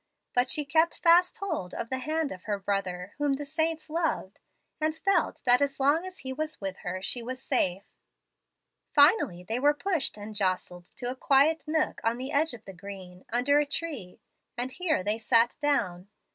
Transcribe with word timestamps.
But 0.33 0.49
she 0.49 0.65
kept 0.65 0.97
fast 0.97 1.37
hold 1.37 1.75
of 1.75 1.89
the 1.91 1.99
hand 1.99 2.31
of 2.31 2.45
her 2.45 2.57
brother 2.57 3.13
whom 3.19 3.33
the 3.33 3.45
saints 3.45 3.87
loved, 3.87 4.39
and 4.79 4.95
felt 4.95 5.43
that 5.45 5.61
as 5.61 5.79
long 5.79 6.07
as 6.07 6.17
he 6.25 6.33
was 6.33 6.59
with 6.59 6.77
her 6.77 7.03
she 7.03 7.21
was 7.21 7.39
safe. 7.39 7.83
Finally 8.95 9.43
they 9.43 9.59
were 9.59 9.75
pushed 9.75 10.17
and 10.17 10.35
jostled 10.35 10.85
to 10.95 11.11
a 11.11 11.15
quiet 11.15 11.65
nook 11.67 12.01
on 12.03 12.17
the 12.17 12.31
edge 12.31 12.55
of 12.55 12.65
the 12.65 12.73
green, 12.73 13.25
under 13.31 13.59
a 13.59 13.65
tree, 13.67 14.19
and 14.57 14.71
here 14.71 15.03
they 15.03 15.19
sat 15.19 15.55
down. 15.59 16.09